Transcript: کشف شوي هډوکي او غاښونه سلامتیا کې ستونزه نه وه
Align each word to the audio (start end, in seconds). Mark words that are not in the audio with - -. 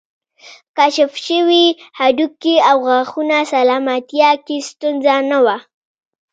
کشف 0.77 1.11
شوي 1.27 1.65
هډوکي 1.99 2.55
او 2.69 2.77
غاښونه 2.87 3.37
سلامتیا 3.53 4.31
کې 4.45 4.57
ستونزه 4.69 5.15
نه 5.31 5.39
وه 5.45 5.57